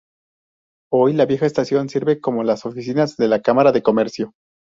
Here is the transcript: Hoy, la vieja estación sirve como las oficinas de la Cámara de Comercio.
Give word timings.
Hoy, 0.91 1.13
la 1.13 1.27
vieja 1.27 1.45
estación 1.45 1.87
sirve 1.87 2.19
como 2.19 2.43
las 2.43 2.65
oficinas 2.65 3.17
de 3.17 3.27
la 3.27 3.43
Cámara 3.43 3.71
de 3.71 3.83
Comercio. 3.83 4.33